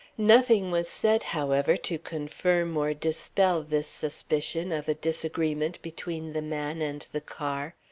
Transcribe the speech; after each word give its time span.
Nothing 0.17 0.71
was 0.71 0.89
said, 0.89 1.21
however, 1.21 1.77
to 1.77 1.99
confirm 1.99 2.75
or 2.75 2.91
dispel 2.95 3.61
this 3.61 3.87
suspicion 3.87 4.71
of 4.71 4.89
a 4.89 4.95
disagreement 4.95 5.79
between 5.83 6.33
the 6.33 6.41
man 6.41 6.81
and 6.81 7.05
the 7.11 7.21
car. 7.21 7.75